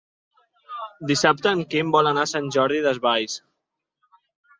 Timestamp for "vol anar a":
1.95-2.29